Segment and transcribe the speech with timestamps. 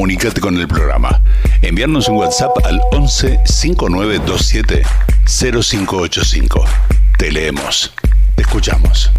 [0.00, 1.20] comunicarte con el programa.
[1.60, 4.82] Enviarnos un WhatsApp al 11 5927
[5.26, 6.64] 0585.
[7.18, 7.92] Te leemos.
[8.34, 9.10] Te escuchamos.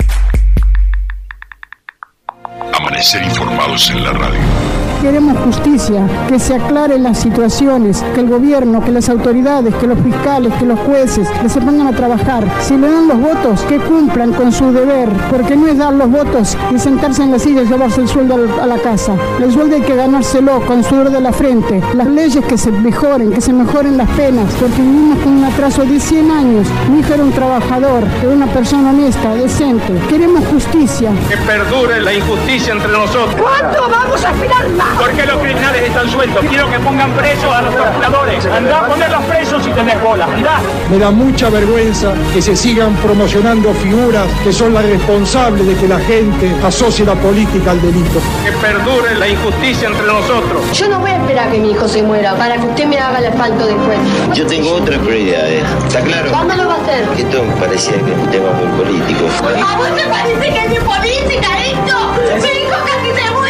[2.74, 4.81] Amanecer informados en la radio.
[5.02, 9.98] Queremos justicia, que se aclaren las situaciones, que el gobierno, que las autoridades, que los
[9.98, 12.46] fiscales, que los jueces, que se pongan a trabajar.
[12.62, 16.10] Si le dan los votos, que cumplan con su deber, porque no es dar los
[16.10, 19.16] votos y sentarse en la silla y llevarse el sueldo a la casa.
[19.44, 21.82] El sueldo hay que ganárselo con sudor de la frente.
[21.96, 25.84] Las leyes que se mejoren, que se mejoren las penas, porque vivimos con un atraso
[25.84, 26.68] de 100 años.
[26.92, 29.94] Mi hijo era un trabajador, era una persona honesta, decente.
[30.08, 31.10] Queremos justicia.
[31.28, 33.36] Que perdure la injusticia entre nosotros.
[33.42, 34.91] ¿Cuánto vamos a aspirar más?
[34.98, 36.46] ¿Por qué los criminales están sueltos?
[36.48, 38.46] Quiero que pongan presos a los torturadores.
[38.46, 40.26] Andá a ponerlos presos si tenés bola.
[40.26, 40.60] Andá.
[40.90, 45.88] Me da mucha vergüenza que se sigan promocionando figuras que son las responsables de que
[45.88, 48.20] la gente asocie la política al delito.
[48.44, 50.62] Que perdure la injusticia entre nosotros.
[50.74, 52.98] Yo no voy a esperar a que mi hijo se muera para que usted me
[52.98, 54.00] haga el asfalto después.
[54.34, 55.64] Yo tengo otras prioridades.
[55.88, 56.32] ¿Está claro?
[56.32, 57.08] ¿Cuándo lo va a hacer?
[57.18, 59.26] Esto me parecía que es un tema muy político.
[59.66, 61.98] ¿A vos te parece que es de política esto?
[62.42, 63.41] Mi hijo casi se muere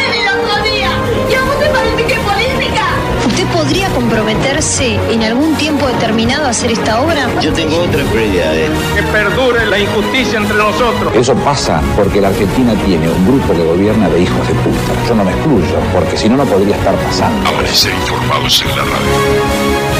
[1.32, 1.38] día.
[1.38, 2.82] ¿Y a vos te parece que es política?
[3.26, 7.28] ¿Usted podría comprometerse en algún tiempo determinado a hacer esta obra?
[7.40, 8.70] Yo tengo otras prioridades.
[8.94, 11.14] Que perdure la injusticia entre nosotros.
[11.14, 15.08] Eso pasa porque la Argentina tiene un grupo que gobierna de hijos de puta.
[15.08, 17.48] Yo no me excluyo, porque si no, no podría estar pasando.
[17.48, 19.91] Amanecer informados en la radio.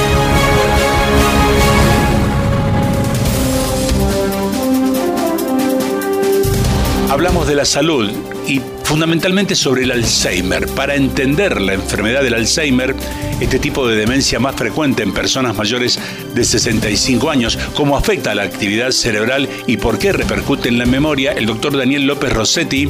[7.12, 8.10] Hablamos de la salud
[8.48, 10.66] y fundamentalmente sobre el Alzheimer.
[10.68, 12.96] Para entender la enfermedad del Alzheimer,
[13.38, 15.98] este tipo de demencia más frecuente en personas mayores
[16.34, 20.86] de 65 años, cómo afecta a la actividad cerebral y por qué repercute en la
[20.86, 22.88] memoria, el doctor Daniel López Rossetti,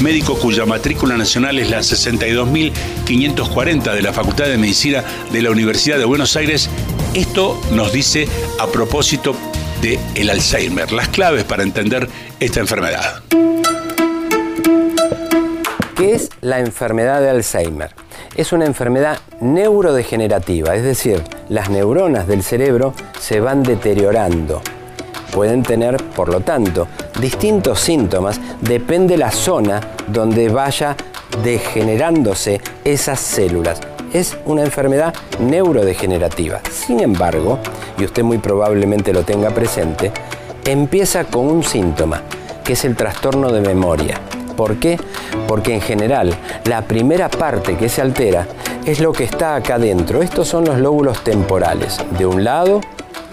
[0.00, 5.96] médico cuya matrícula nacional es la 62.540 de la Facultad de Medicina de la Universidad
[5.96, 6.68] de Buenos Aires,
[7.14, 8.28] esto nos dice
[8.60, 9.34] a propósito
[9.80, 12.06] de el Alzheimer, las claves para entender
[12.38, 13.22] esta enfermedad.
[16.02, 17.94] ¿Qué es la enfermedad de Alzheimer?
[18.34, 24.62] Es una enfermedad neurodegenerativa, es decir, las neuronas del cerebro se van deteriorando.
[25.30, 26.88] Pueden tener, por lo tanto,
[27.20, 30.96] distintos síntomas, depende la zona donde vaya
[31.44, 33.80] degenerándose esas células.
[34.12, 36.62] Es una enfermedad neurodegenerativa.
[36.68, 37.60] Sin embargo,
[37.96, 40.10] y usted muy probablemente lo tenga presente,
[40.64, 42.22] empieza con un síntoma,
[42.64, 44.20] que es el trastorno de memoria.
[44.62, 44.96] ¿Por qué?
[45.48, 46.32] Porque en general
[46.66, 48.46] la primera parte que se altera
[48.84, 50.22] es lo que está acá adentro.
[50.22, 52.80] Estos son los lóbulos temporales, de un lado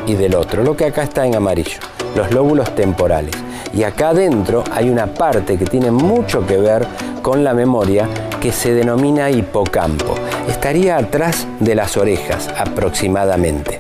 [0.08, 1.78] y del otro, lo que acá está en amarillo,
[2.16, 3.36] los lóbulos temporales.
[3.76, 6.88] Y acá adentro hay una parte que tiene mucho que ver
[7.22, 8.10] con la memoria
[8.42, 10.16] que se denomina hipocampo.
[10.48, 13.78] Estaría atrás de las orejas aproximadamente.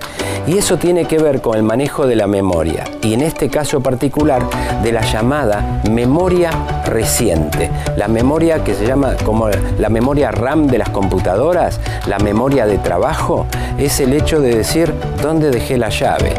[0.49, 3.81] Y eso tiene que ver con el manejo de la memoria, y en este caso
[3.81, 4.41] particular
[4.81, 6.49] de la llamada memoria
[6.85, 12.65] reciente, la memoria que se llama como la memoria RAM de las computadoras, la memoria
[12.65, 13.45] de trabajo,
[13.77, 16.33] es el hecho de decir dónde dejé la llave.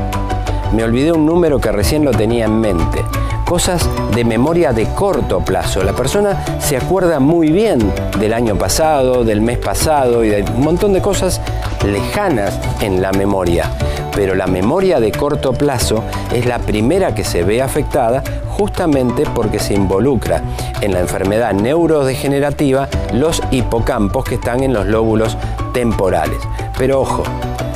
[0.74, 3.04] Me olvidé un número que recién lo tenía en mente
[3.50, 3.84] cosas
[4.14, 5.82] de memoria de corto plazo.
[5.82, 7.80] La persona se acuerda muy bien
[8.20, 11.40] del año pasado, del mes pasado y de un montón de cosas
[11.84, 13.68] lejanas en la memoria.
[14.14, 19.58] Pero la memoria de corto plazo es la primera que se ve afectada justamente porque
[19.58, 20.42] se involucra
[20.80, 25.36] en la enfermedad neurodegenerativa los hipocampos que están en los lóbulos
[25.72, 26.38] temporales.
[26.78, 27.24] Pero ojo,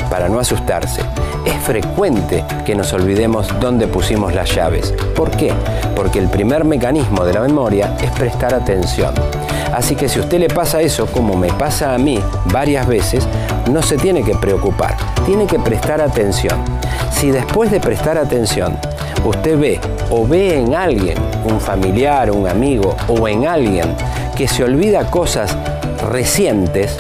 [0.09, 1.03] para no asustarse,
[1.45, 4.95] es frecuente que nos olvidemos dónde pusimos las llaves.
[5.15, 5.53] ¿Por qué?
[5.95, 9.15] Porque el primer mecanismo de la memoria es prestar atención.
[9.75, 12.21] Así que si a usted le pasa eso, como me pasa a mí
[12.53, 13.27] varias veces,
[13.71, 14.97] no se tiene que preocupar,
[15.27, 16.59] tiene que prestar atención.
[17.11, 18.77] Si después de prestar atención
[19.25, 19.81] usted ve
[20.11, 23.97] o ve en alguien, un familiar, un amigo o en alguien
[24.37, 25.57] que se olvida cosas
[26.11, 26.97] recientes,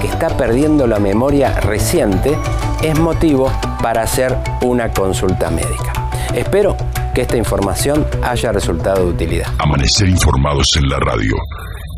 [0.00, 2.36] que está perdiendo la memoria reciente,
[2.82, 3.50] es motivo
[3.82, 6.10] para hacer una consulta médica.
[6.34, 6.76] Espero
[7.14, 9.48] que esta información haya resultado de utilidad.
[9.58, 11.34] Amanecer informados en la radio.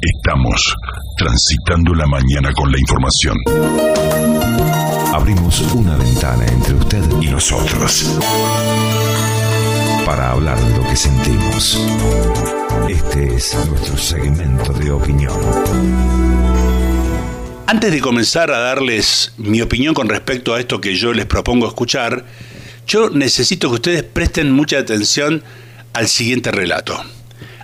[0.00, 0.74] Estamos
[1.16, 3.36] transitando la mañana con la información.
[5.14, 8.18] Abrimos una ventana entre usted y nosotros
[10.06, 11.80] para hablar de lo que sentimos.
[12.88, 16.21] Este es nuestro segmento de opinión.
[17.72, 21.66] Antes de comenzar a darles mi opinión con respecto a esto que yo les propongo
[21.66, 22.26] escuchar,
[22.86, 25.42] yo necesito que ustedes presten mucha atención
[25.94, 27.02] al siguiente relato,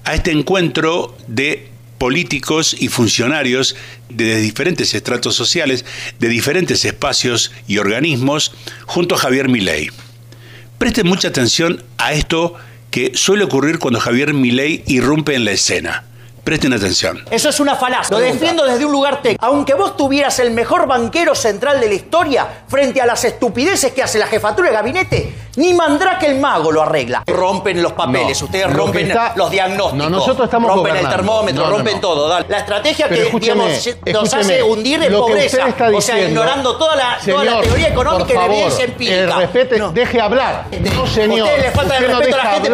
[0.05, 1.69] a este encuentro de
[1.99, 3.77] políticos y funcionarios
[4.09, 5.85] de diferentes estratos sociales,
[6.19, 8.55] de diferentes espacios y organismos,
[8.87, 9.91] junto a Javier Milei.
[10.79, 12.55] Presten mucha atención a esto
[12.91, 16.08] que suele ocurrir cuando Javier Milei irrumpe en la escena.
[16.49, 17.23] Presten atención.
[17.31, 18.17] Eso es una falacia.
[18.17, 19.45] Lo defiendo desde un lugar técnico.
[19.45, 24.03] Aunque vos tuvieras el mejor banquero central de la historia frente a las estupideces que
[24.03, 27.23] hace la jefatura de gabinete, ni Mandrake el mago lo arregla.
[27.27, 29.95] Rompen los papeles, No, ustedes lo que rompen está- los diagnósticos.
[29.95, 32.29] No, nosotros estamos Rompen el termómetro, No, rompen todo.
[32.29, 32.47] dale.
[32.49, 33.69] La estrategia Pero que, digamos,
[34.13, 35.67] nos hace hundir en que pobreza.
[35.95, 39.17] o sea, ignorando toda la, toda la Señor, teoría económica y la evidencia empírica.
[39.17, 40.65] eh, respete, deje hablar.
[40.95, 41.49] No, señor.
[41.49, 42.71] Usted le falta Usted no respeto a la gente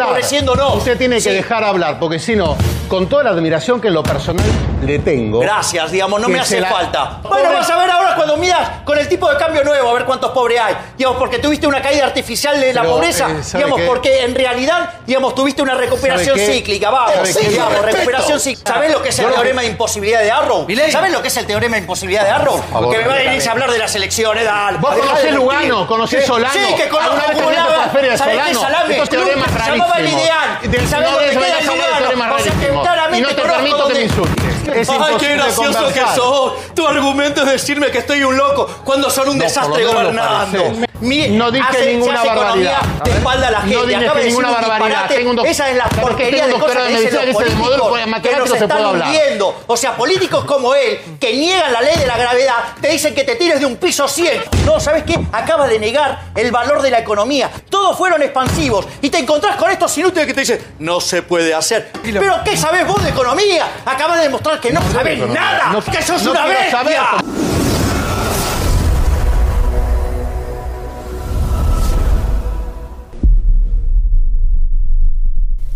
[0.57, 0.75] no.
[0.75, 1.31] Usted tiene que Sí.
[1.31, 2.57] dejar hablar, porque si no,
[2.89, 4.45] con toda la admiración que en lo personal
[4.85, 5.39] le tengo.
[5.41, 7.23] Gracias, digamos, no que me hace la- falta.
[7.23, 9.95] Pobre- Bueno, vas a ver ahora cuando midas con el tipo de cambio nuevo, a
[9.95, 10.75] ver cuántos pobres hay.
[10.99, 13.31] Digamos, porque tuviste una caída artificial de la pobreza.
[13.31, 13.87] eh, ¿sabe digamos, qué?
[13.87, 16.91] porque en realidad, digamos, tuviste una recuperación cíclica.
[16.91, 17.49] Vamos, ¿Sabe qué?
[17.49, 18.73] digamos, recuperación cíclica.
[18.75, 20.67] ¿Sabés lo que es el teorema de imposibilidad de Arrow?
[20.91, 22.62] ¿Sabés lo que es el teorema de imposibilidad de Arrow?
[22.71, 24.79] favor, que me va a venir a hablar de las elecciones, dale.
[24.79, 25.35] Vos conocés.
[25.35, 26.26] Lugano, conocés.
[26.26, 26.53] Solano.
[26.53, 27.76] Sí, que conozco ¿Alguna vez como caminaste nada.
[27.76, 28.55] por la feria de ¿Sabés qué?
[28.55, 30.59] Salame Estos teoremas llamaba el ideal.
[30.62, 31.67] De- ¿Sabés dónde queda el
[31.99, 34.44] teoremas O sea, que claramente no te permito que me insultes.
[34.75, 36.53] Es Ay, qué gracioso que sos.
[36.75, 40.84] Tu argumento es decirme que estoy un loco cuando son un desastre gobernando.
[41.00, 43.05] No dije hace- se ninguna hace economía barbaridad.
[43.05, 43.75] de espalda a la gente.
[43.76, 45.08] No dije Acaba de decir ninguna un barbaridad.
[45.08, 48.20] Tengo un Esa es la porquería de cosas que en dicen los el modelo políticos
[48.23, 49.08] que nos se puede están hablar.
[49.08, 49.62] hundiendo.
[49.67, 53.25] O sea, políticos como él, que niegan la ley de la gravedad, te dicen que
[53.25, 54.43] te tires de un piso 100.
[54.64, 55.19] No, ¿sabes qué?
[55.32, 57.50] Acaba de negar el valor de la economía.
[57.69, 58.87] Todos fueron expansivos.
[59.02, 61.90] Y te encontrás con estos inútiles que te dicen, no se puede hacer.
[62.02, 63.67] Pero ¿qué sabés vos de economía?
[63.85, 65.26] Acabas de demostrar que no, economía.
[65.26, 65.70] nada.
[65.73, 66.70] No- que sos no una bestia.
[66.70, 66.97] saber.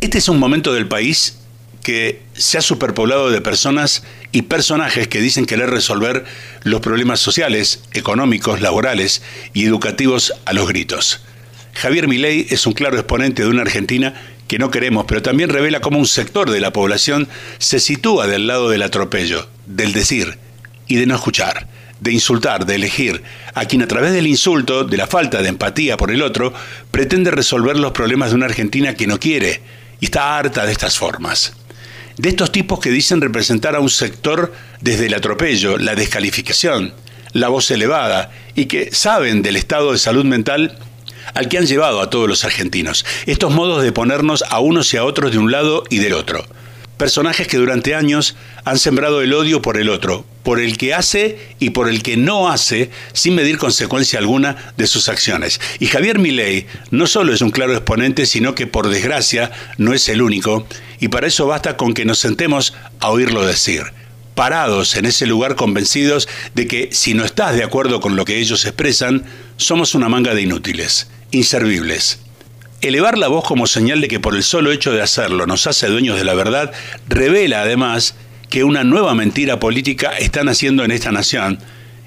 [0.08, 1.36] Este es un momento del país
[1.82, 6.24] que se ha superpoblado de personas y personajes que dicen querer resolver
[6.62, 9.20] los problemas sociales, económicos, laborales
[9.52, 11.20] y educativos a los gritos.
[11.74, 14.14] Javier Milei es un claro exponente de una Argentina
[14.48, 17.28] que no queremos, pero también revela cómo un sector de la población
[17.58, 20.38] se sitúa del lado del atropello, del decir
[20.86, 21.68] y de no escuchar,
[22.00, 23.22] de insultar, de elegir,
[23.52, 26.54] a quien a través del insulto, de la falta de empatía por el otro,
[26.92, 29.60] pretende resolver los problemas de una Argentina que no quiere
[30.00, 31.52] y está harta de estas formas.
[32.16, 36.92] De estos tipos que dicen representar a un sector desde el atropello, la descalificación,
[37.32, 40.78] la voz elevada y que saben del estado de salud mental
[41.34, 43.04] al que han llevado a todos los argentinos.
[43.26, 46.44] Estos modos de ponernos a unos y a otros de un lado y del otro.
[46.96, 48.34] Personajes que durante años
[48.64, 52.16] han sembrado el odio por el otro, por el que hace y por el que
[52.16, 55.60] no hace, sin medir consecuencia alguna de sus acciones.
[55.78, 60.08] Y Javier Milei no solo es un claro exponente, sino que por desgracia no es
[60.08, 60.66] el único,
[61.00, 63.82] y para eso basta con que nos sentemos a oírlo decir
[64.34, 68.38] parados en ese lugar convencidos de que si no estás de acuerdo con lo que
[68.38, 69.24] ellos expresan,
[69.58, 72.20] somos una manga de inútiles, inservibles.
[72.80, 75.88] Elevar la voz como señal de que por el solo hecho de hacerlo nos hace
[75.88, 76.72] dueños de la verdad,
[77.06, 78.14] revela además
[78.50, 81.58] que una nueva mentira política está naciendo en esta nación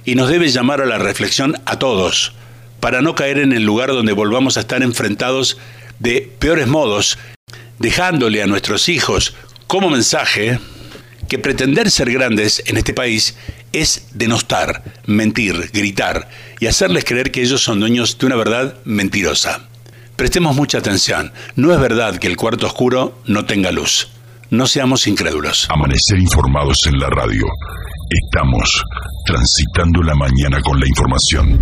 [0.05, 2.33] y nos debe llamar a la reflexión a todos,
[2.79, 5.57] para no caer en el lugar donde volvamos a estar enfrentados
[5.99, 7.17] de peores modos,
[7.79, 9.35] dejándole a nuestros hijos
[9.67, 10.59] como mensaje
[11.29, 13.35] que pretender ser grandes en este país
[13.71, 16.27] es denostar, mentir, gritar
[16.59, 19.67] y hacerles creer que ellos son dueños de una verdad mentirosa.
[20.15, 21.31] Prestemos mucha atención.
[21.55, 24.09] No es verdad que el cuarto oscuro no tenga luz.
[24.51, 25.65] No seamos incrédulos.
[25.69, 27.45] Amanecer informados en la radio.
[28.09, 28.83] Estamos
[29.25, 31.57] transitando la mañana con la información.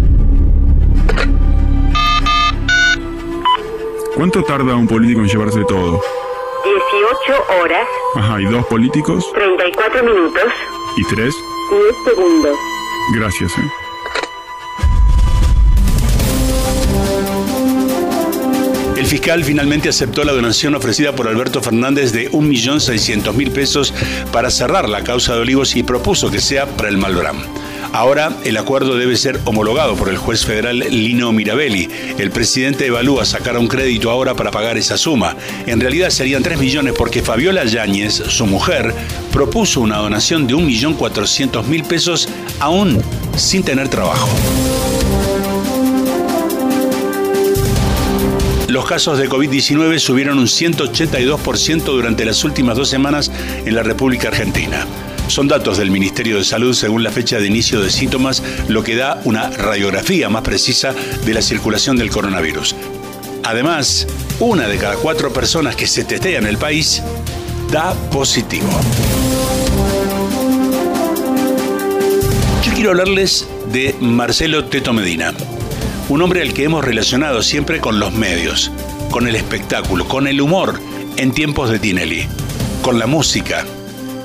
[4.15, 6.01] ¿Cuánto tarda un político en llevarse todo?
[6.63, 9.31] 18 horas, Ajá, ¿y dos políticos?
[9.35, 10.43] 34 minutos,
[10.97, 11.35] ¿Y tres?
[11.69, 12.57] 10 segundos.
[13.15, 13.71] Gracias, ¿eh?
[18.99, 23.93] El fiscal finalmente aceptó la donación ofrecida por Alberto Fernández de 1.600.000 pesos
[24.33, 27.37] para cerrar la causa de Olivos y propuso que sea para el Malbrán.
[27.93, 31.87] Ahora el acuerdo debe ser homologado por el juez federal Lino Mirabelli.
[32.17, 35.33] El presidente evalúa sacar un crédito ahora para pagar esa suma.
[35.65, 38.93] En realidad serían 3 millones porque Fabiola Yáñez, su mujer,
[39.31, 42.27] propuso una donación de 1.400.000 pesos
[42.59, 43.01] aún
[43.37, 44.27] sin tener trabajo.
[48.89, 53.31] casos de COVID-19 subieron un 182% durante las últimas dos semanas
[53.63, 54.83] en la República Argentina.
[55.27, 58.95] Son datos del Ministerio de Salud según la fecha de inicio de síntomas, lo que
[58.95, 62.75] da una radiografía más precisa de la circulación del coronavirus.
[63.43, 64.07] Además,
[64.39, 67.03] una de cada cuatro personas que se testea en el país
[67.71, 68.71] da positivo.
[72.65, 75.31] Yo quiero hablarles de Marcelo Teto Medina
[76.09, 78.71] un hombre al que hemos relacionado siempre con los medios,
[79.11, 80.79] con el espectáculo, con el humor
[81.17, 82.27] en tiempos de Tinelli,
[82.81, 83.65] con la música,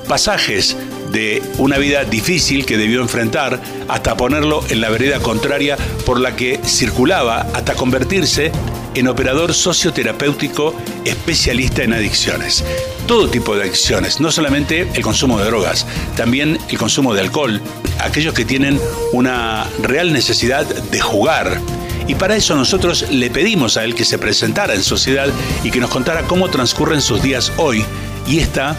[0.07, 0.75] pasajes
[1.11, 6.35] de una vida difícil que debió enfrentar hasta ponerlo en la vereda contraria por la
[6.35, 8.51] que circulaba hasta convertirse
[8.95, 10.73] en operador socioterapéutico
[11.03, 12.63] especialista en adicciones.
[13.07, 17.61] Todo tipo de adicciones, no solamente el consumo de drogas, también el consumo de alcohol,
[17.99, 18.79] aquellos que tienen
[19.11, 21.61] una real necesidad de jugar.
[22.07, 25.27] Y para eso nosotros le pedimos a él que se presentara en sociedad
[25.63, 27.83] y que nos contara cómo transcurren sus días hoy.
[28.27, 28.77] Y esta,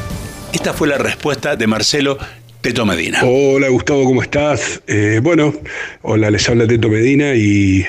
[0.52, 2.18] esta fue la respuesta de Marcelo
[2.60, 3.20] Teto Medina.
[3.24, 4.80] Hola Gustavo, ¿cómo estás?
[4.86, 5.54] Eh, bueno,
[6.02, 7.84] hola, les habla Teto Medina y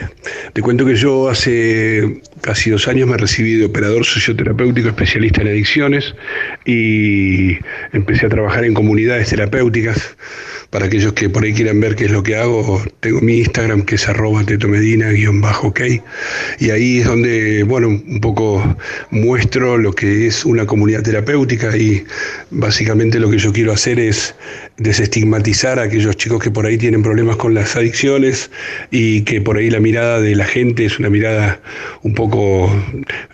[0.54, 5.50] te cuento que yo hace casi dos años me recibí de operador socioterapéutico especialista en
[5.50, 6.16] adicciones
[6.66, 7.58] y
[7.94, 10.16] empecé a trabajar en comunidades terapéuticas.
[10.70, 13.84] Para aquellos que por ahí quieran ver qué es lo que hago, tengo mi Instagram
[13.84, 15.82] que es arroba tetomedina-ok
[16.60, 18.78] y ahí es donde, bueno, un poco
[19.12, 22.04] muestro lo que es una comunidad terapéutica y
[22.52, 24.36] básicamente lo que yo quiero hacer es
[24.78, 28.52] desestigmatizar a aquellos chicos que por ahí tienen problemas con las adicciones
[28.92, 31.60] y que por ahí la mirada de la gente es una mirada
[32.04, 32.72] un poco,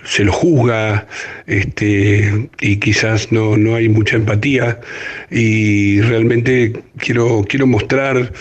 [0.05, 1.07] se lo juzga
[1.47, 4.79] este, y quizás no, no hay mucha empatía.
[5.31, 8.31] Y realmente quiero, quiero mostrar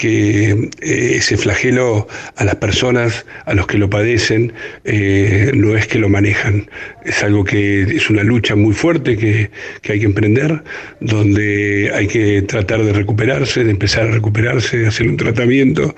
[0.00, 4.54] que eh, ese flagelo a las personas, a los que lo padecen,
[4.84, 6.70] eh, no es que lo manejan,
[7.04, 9.50] es algo que es una lucha muy fuerte que,
[9.82, 10.62] que, hay que emprender,
[11.00, 15.94] donde hay que tratar de recuperarse, de empezar a recuperarse, de hacer un tratamiento.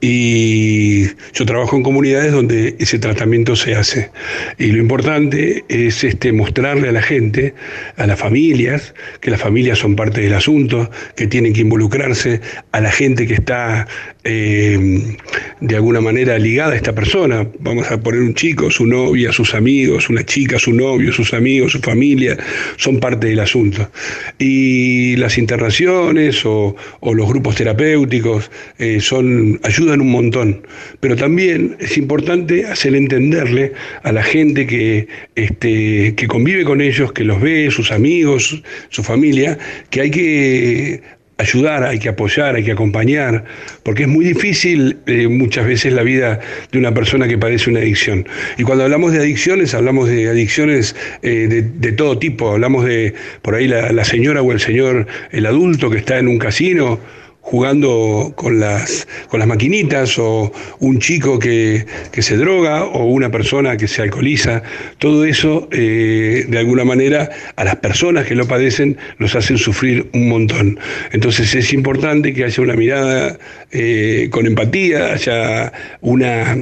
[0.00, 4.10] Y yo trabajo en comunidades donde ese tratamiento se hace.
[4.56, 7.54] Y lo importante es este, mostrarle a la gente,
[7.98, 12.40] a las familias, que las familias son parte del asunto, que tienen que involucrarse,
[12.72, 13.86] a la gente que está
[14.24, 15.16] eh,
[15.60, 17.46] de alguna manera ligada a esta persona.
[17.60, 21.72] Vamos a poner un chico, su novia, sus amigos, una chica, su novio, sus amigos,
[21.72, 22.36] su familia,
[22.76, 23.90] son parte del asunto.
[24.38, 30.66] Y las internaciones o, los grupos terapéuticos eh, son, ayudan un montón.
[31.00, 33.72] Pero también es importante hacer entenderle
[34.02, 39.02] a la gente que, este, que convive con ellos, que los ve, sus amigos, su
[39.02, 39.58] familia,
[39.90, 41.02] que hay que
[41.38, 43.44] ayudar, hay que apoyar, hay que acompañar,
[43.82, 47.80] porque es muy difícil eh, muchas veces la vida de una persona que padece una
[47.80, 48.26] adicción.
[48.56, 53.14] Y cuando hablamos de adicciones, hablamos de adicciones eh, de, de, todo tipo, hablamos de
[53.42, 57.00] por ahí la, la señora o el señor, el adulto que está en un casino
[57.44, 63.30] jugando con las, con las maquinitas, o un chico que, que, se droga, o una
[63.30, 64.62] persona que se alcoholiza,
[64.98, 70.08] todo eso eh, de alguna manera a las personas que lo padecen los hacen sufrir
[70.14, 70.78] un montón.
[71.12, 73.38] Entonces es importante que haya una mirada
[73.70, 75.70] eh, con empatía, haya
[76.00, 76.56] una,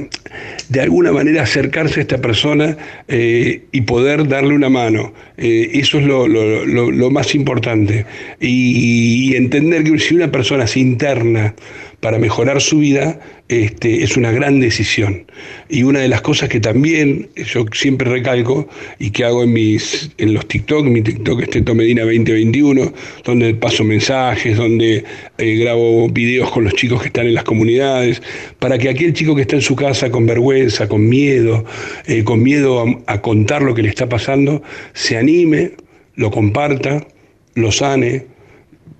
[0.67, 2.75] de alguna manera acercarse a esta persona
[3.07, 5.13] eh, y poder darle una mano.
[5.37, 8.05] eso es lo, lo, más importante.
[8.41, 11.55] Y, y entender que si una persona interna
[11.99, 15.25] para mejorar su vida, este, es una gran decisión.
[15.69, 18.67] Y una de las cosas que también yo siempre recalco
[18.99, 22.91] y que hago en, mis, en los TikTok, mi TikTok es Teto Medina 2021,
[23.23, 25.05] donde paso mensajes, donde
[25.37, 28.21] eh, grabo videos con los chicos que están en las comunidades,
[28.59, 31.63] para que aquel chico que está en su casa con vergüenza, con miedo,
[32.05, 34.61] eh, con miedo a, a contar lo que le está pasando,
[34.93, 35.71] se anime,
[36.15, 37.07] lo comparta,
[37.55, 38.32] lo sane,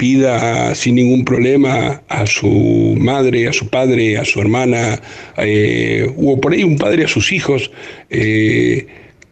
[0.03, 5.01] pida sin ningún problema a su madre, a su padre, a su hermana,
[5.37, 7.71] eh, o por ahí un padre a sus hijos,
[8.09, 8.85] eh,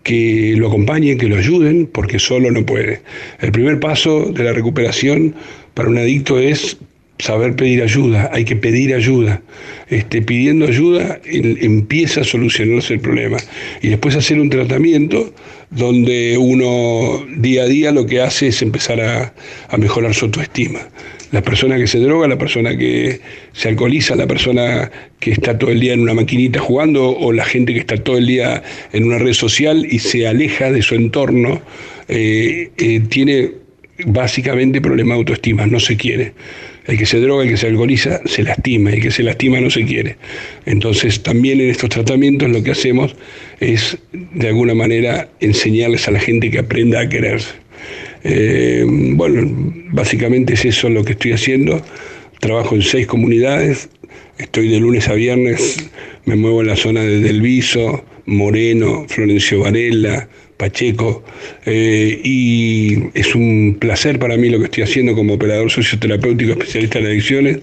[0.04, 3.02] que lo acompañen, que lo ayuden, porque solo no puede.
[3.42, 5.36] El primer paso de la recuperación
[5.74, 6.78] para un adicto es
[7.20, 9.42] saber pedir ayuda, hay que pedir ayuda.
[9.90, 13.40] Este, pidiendo ayuda el, empieza a solucionarse el problema.
[13.82, 15.34] Y después hacer un tratamiento
[15.72, 19.34] donde uno día a día lo que hace es empezar a,
[19.78, 20.80] mejorar su autoestima.
[21.32, 23.22] La persona que se droga, la persona que
[23.54, 27.46] se alcoholiza, la persona que está todo el día en una maquinita jugando o la
[27.46, 28.62] gente que está todo el día
[28.92, 31.62] en una red social y se aleja de su entorno,
[32.10, 33.52] eh, eh, tiene
[34.06, 36.34] básicamente problema de autoestima, no se quiere.
[36.88, 39.70] El que se droga, el que se alcoholiza, se lastima, el que se lastima no
[39.70, 40.18] se quiere.
[40.66, 43.16] Entonces también en estos tratamientos lo que hacemos
[43.60, 47.50] es de alguna manera enseñarles a la gente que aprenda a quererse.
[48.24, 49.48] Eh, bueno,
[49.92, 51.82] básicamente es eso lo que estoy haciendo.
[52.40, 53.90] Trabajo en seis comunidades,
[54.38, 55.78] estoy de lunes a viernes,
[56.26, 60.28] me muevo en la zona de Del Viso, Moreno, Florencio Varela,
[60.62, 61.24] Pacheco,
[61.66, 67.00] eh, y es un placer para mí lo que estoy haciendo como operador socioterapéutico especialista
[67.00, 67.60] en adicciones.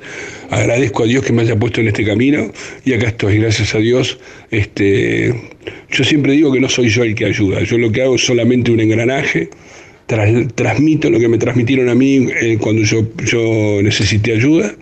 [0.50, 2.50] Agradezco a Dios que me haya puesto en este camino
[2.84, 4.18] y acá estoy, gracias a Dios.
[4.50, 5.32] Este,
[5.92, 8.26] yo siempre digo que no soy yo el que ayuda, yo lo que hago es
[8.26, 9.48] solamente un engranaje
[10.08, 14.74] transmito lo que me transmitieron a mí eh, cuando yo, yo necesité ayuda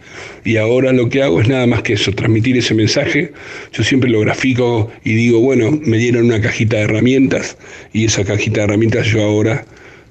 [0.45, 3.33] y ahora lo que hago es nada más que eso, transmitir ese mensaje.
[3.73, 7.59] Yo siempre lo grafico y digo, bueno, me dieron una cajita de herramientas
[7.93, 9.67] y esa cajita de herramientas yo ahora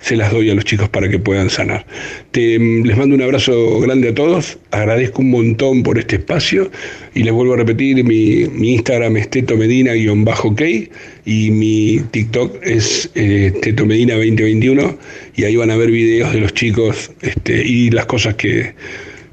[0.06, 1.84] se las doy a los chicos para que puedan sanar.
[2.30, 6.70] Te, les mando un abrazo grande a todos, agradezco un montón por este espacio
[7.16, 10.62] y les vuelvo a repetir, mi, Instagram es tetomedina-ok
[11.26, 14.96] y mi TikTok es eh, tetomedina2021
[15.38, 18.76] y ahí van a ver videos de los chicos este, y las cosas que,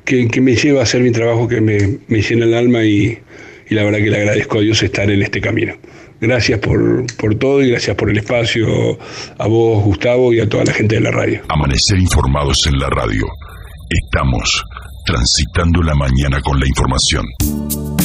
[0.06, 3.18] que, me lleva a hacer mi trabajo, que me, me llena el alma y,
[3.68, 5.74] y la verdad que le agradezco a Dios estar en este camino.
[6.22, 8.96] Gracias por, por todo y gracias por el espacio
[9.38, 11.42] a vos, Gustavo, y a toda la gente de la radio.
[11.48, 13.26] Amanecer informados en la radio.
[13.90, 14.64] Estamos
[15.04, 18.01] transitando la mañana con la información.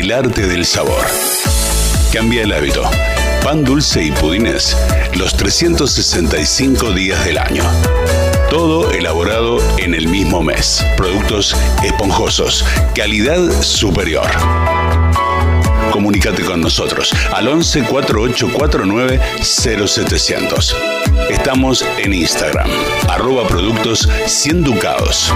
[0.00, 1.06] El arte del sabor.
[2.12, 2.82] Cambia el hábito.
[3.44, 4.76] Pan dulce y pudines
[5.14, 7.62] los 365 días del año.
[8.50, 10.84] Todo elaborado en el mismo mes.
[10.96, 14.28] Productos esponjosos, calidad superior.
[15.92, 20.76] Comunícate con nosotros al 11 4849 0700.
[21.30, 22.68] Estamos en Instagram,
[23.08, 25.32] arroba productos 100 ducados.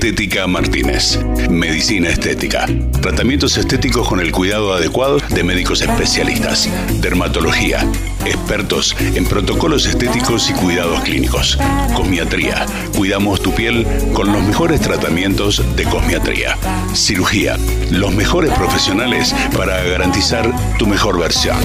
[0.03, 1.17] Estética Martínez.
[1.49, 2.65] Medicina estética.
[3.01, 6.69] Tratamientos estéticos con el cuidado adecuado de médicos especialistas.
[6.99, 7.89] Dermatología.
[8.25, 11.57] Expertos en protocolos estéticos y cuidados clínicos.
[11.95, 12.65] Cosmiatría.
[12.97, 16.57] Cuidamos tu piel con los mejores tratamientos de cosmiatría.
[16.93, 17.57] Cirugía.
[17.89, 21.55] Los mejores profesionales para garantizar tu mejor versión.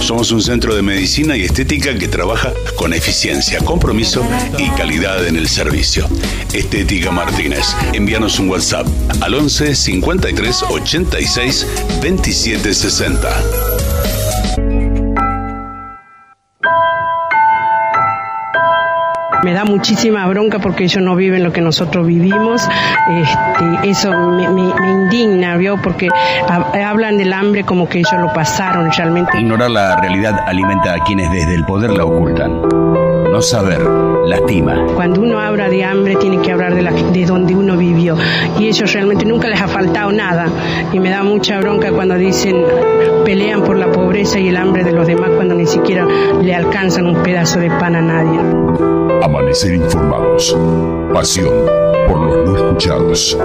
[0.00, 4.24] Somos un centro de medicina y estética que trabaja con eficiencia, compromiso
[4.58, 6.06] y calidad en el servicio.
[6.52, 7.74] Estética Martínez.
[7.92, 8.86] Envíanos un WhatsApp
[9.20, 11.66] al 11 53 86
[12.02, 13.73] 27 60.
[19.44, 22.66] Me da muchísima bronca porque ellos no viven lo que nosotros vivimos.
[23.10, 25.76] Este, eso me, indigna, ¿vio?
[25.76, 26.08] Porque
[26.48, 29.38] ha- hablan del hambre como que ellos lo pasaron realmente.
[29.38, 32.62] Ignorar la realidad alimenta a quienes desde el poder la ocultan.
[33.34, 33.82] No saber
[34.26, 34.86] lastima.
[34.94, 38.16] Cuando uno habla de hambre tiene que hablar de, la, de donde uno vivió.
[38.60, 40.46] Y ellos realmente nunca les ha faltado nada.
[40.92, 42.64] Y me da mucha bronca cuando dicen
[43.24, 46.06] pelean por la pobreza y el hambre de los demás cuando ni siquiera
[46.40, 48.38] le alcanzan un pedazo de pan a nadie.
[49.20, 50.56] Amanecer informados.
[51.12, 51.50] Pasión
[52.06, 53.36] por los no escuchados.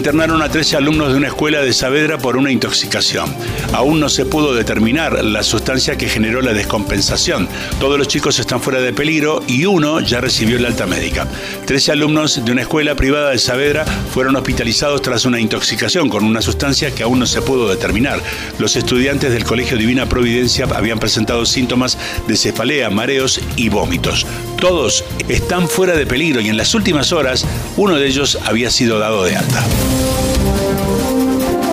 [0.00, 3.36] Internaron a 13 alumnos de una escuela de Saavedra por una intoxicación.
[3.74, 7.46] Aún no se pudo determinar la sustancia que generó la descompensación.
[7.78, 11.28] Todos los chicos están fuera de peligro y uno ya recibió el alta médica.
[11.66, 16.40] 13 alumnos de una escuela privada de Saavedra fueron hospitalizados tras una intoxicación con una
[16.40, 18.22] sustancia que aún no se pudo determinar.
[18.58, 24.26] Los estudiantes del Colegio Divina Providencia habían presentado síntomas de cefalea, mareos y vómitos.
[24.60, 27.46] Todos están fuera de peligro y en las últimas horas
[27.78, 29.64] uno de ellos había sido dado de alta.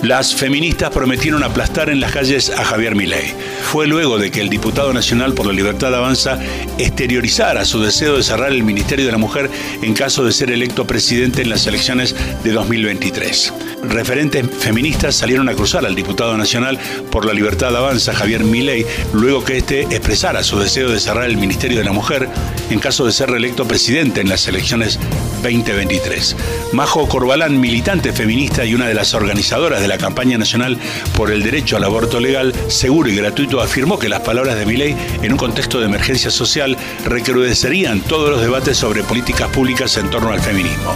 [0.04, 3.34] Las feministas prometieron aplastar en las calles a Javier Milei.
[3.68, 6.40] Fue luego de que el diputado nacional por la libertad avanza
[6.78, 9.50] exteriorizara su deseo de cerrar el Ministerio de la Mujer
[9.82, 13.54] en caso de ser electo presidente en las elecciones de 2023.
[13.84, 16.80] Referentes feministas salieron a cruzar al diputado nacional
[17.12, 21.36] por la libertad avanza Javier Milei luego que éste expresara su deseo de cerrar el
[21.36, 22.30] Ministerio de la Mujer
[22.70, 24.98] en caso de ser reelecto presidente en las elecciones
[25.44, 26.36] 2023.
[26.74, 30.78] Majo Corbalán, militante feminista y una de las organizadoras de la campaña nacional
[31.16, 34.96] por el derecho al aborto legal, seguro y gratuito, afirmó que las palabras de Milei
[35.22, 40.32] en un contexto de emergencia social recrudecerían todos los debates sobre políticas públicas en torno
[40.32, 40.96] al feminismo.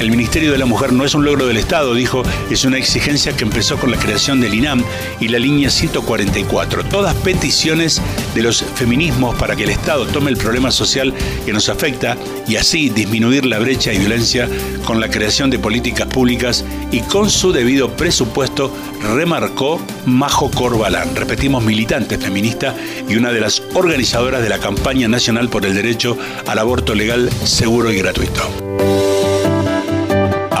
[0.00, 3.36] El Ministerio de la Mujer no es un logro del Estado, dijo, es una exigencia
[3.36, 4.82] que empezó con la creación del INAM
[5.20, 6.84] y la línea 144.
[6.84, 8.02] Todas peticiones
[8.34, 11.14] de los feminismos para que el Estado tome el problema social
[11.46, 12.16] que nos afecta
[12.48, 14.48] y así disminuir la brecha y violencia
[14.84, 18.72] con la creación de políticas públicas y con su debido presupuesto,
[19.14, 21.14] remarcó Majo Corbalán.
[21.14, 22.74] Repetimos, militante feminista
[23.08, 27.30] y una de las organizadoras de la campaña nacional por el derecho al aborto legal,
[27.44, 29.03] seguro y gratuito.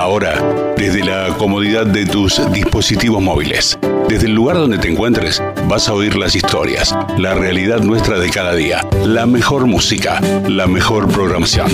[0.04, 0.38] Ahora,
[0.76, 5.94] desde la comodidad de tus dispositivos móviles, desde el lugar donde te encuentres, vas a
[5.94, 11.70] oír las historias, la realidad nuestra de cada día, la mejor música, la mejor programación.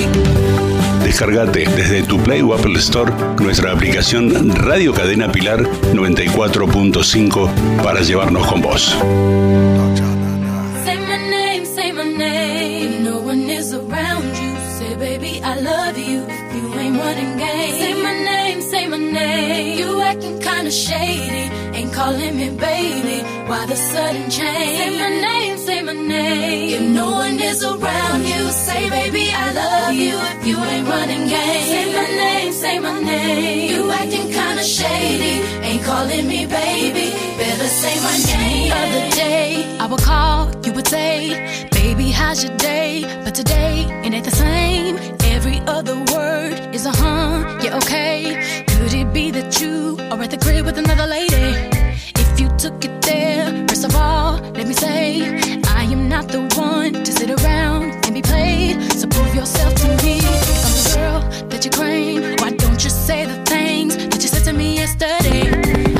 [1.02, 8.46] Descargate desde tu Play o Apple Store nuestra aplicación Radio Cadena Pilar 94.5 para llevarnos
[8.46, 8.96] con vos.
[10.84, 11.92] Say say.
[13.02, 14.39] No.
[15.00, 16.20] Baby, I love you.
[16.54, 17.72] You ain't ain't running game.
[17.80, 19.78] Say my name, say my name.
[19.78, 21.44] You acting kinda shady,
[21.76, 23.18] ain't calling me baby.
[23.48, 24.76] Why the sudden change?
[24.80, 26.74] Say my name, say my name.
[26.76, 30.14] If no one is around you, say baby I love you.
[30.36, 33.70] If you ain't running game, say my name, say my name.
[33.72, 35.34] You acting kinda shady,
[35.68, 37.06] ain't calling me baby.
[37.38, 38.72] Better say my name.
[38.82, 41.69] Other day I would call, you would say,
[42.00, 43.02] baby how's your day?
[43.24, 44.96] But today it ain't the same.
[45.36, 48.64] Every other word is a huh, yeah okay.
[48.68, 51.48] Could it be that you are at the crib with another lady?
[52.22, 55.04] If you took it there, first of all, let me say,
[55.80, 58.74] I am not the one to sit around and be played.
[58.98, 60.16] So prove yourself to me.
[60.66, 62.36] I'm the girl that you claim.
[62.40, 65.42] Why don't you say the things that you said to me yesterday?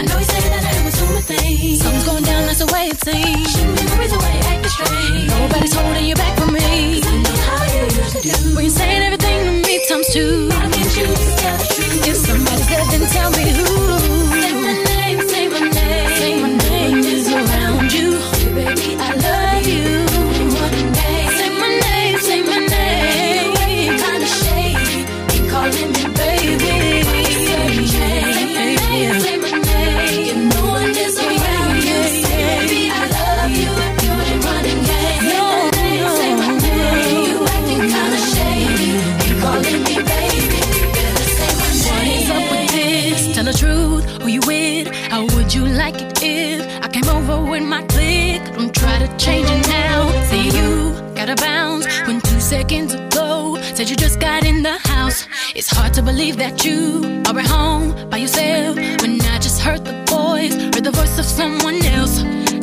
[0.01, 1.83] I know you say that I was doing things.
[1.83, 3.53] Something's going down, that's the way it seems.
[3.53, 4.39] Shouldn't the reason
[4.78, 7.00] Nobody's holding you back from me.
[7.02, 8.54] I know how you used to do.
[8.54, 10.80] When you're saying everything to me times two.
[52.61, 55.27] Seconds ago said you just got in the house.
[55.55, 56.79] It's hard to believe that you
[57.29, 61.25] are at home by yourself when I just heard the voice, heard the voice of
[61.25, 62.14] someone else.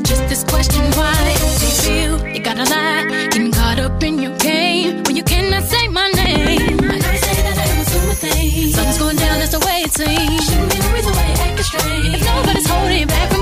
[0.09, 3.05] Just this question, why do you feel you gotta lie?
[3.31, 6.77] Getting caught up in your game when you cannot say my name.
[6.93, 8.75] I you say that I was doing things.
[8.75, 10.45] Something's going down, that's the way it seems.
[10.45, 12.15] Shouldn't be the reason why you're acting strange.
[12.17, 13.36] If nobody's holding back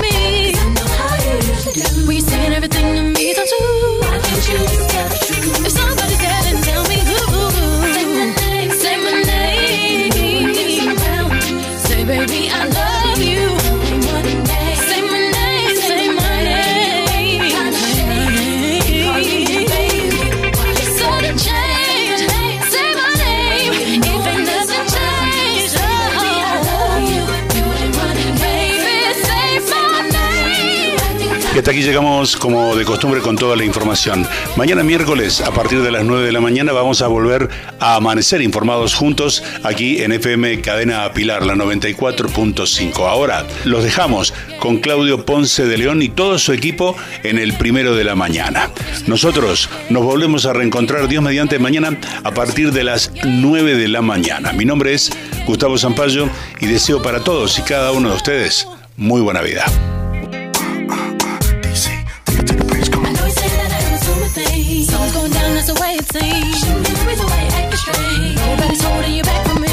[31.56, 34.28] Y hasta aquí llegamos como de costumbre con toda la información.
[34.58, 38.41] Mañana miércoles a partir de las 9 de la mañana vamos a volver a amanecer
[38.41, 43.08] informados juntos aquí en FM Cadena Pilar, la 94.5.
[43.08, 47.96] Ahora los dejamos con Claudio Ponce de León y todo su equipo en el primero
[47.96, 48.70] de la mañana.
[49.08, 54.02] Nosotros nos volvemos a reencontrar Dios mediante mañana a partir de las 9 de la
[54.02, 54.52] mañana.
[54.52, 55.10] Mi nombre es
[55.48, 56.28] Gustavo Zampayo
[56.60, 59.63] y deseo para todos y cada uno de ustedes muy buena vida.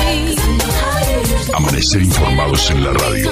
[0.01, 1.53] How you used to do.
[1.55, 3.31] Amanecer informados en la radio.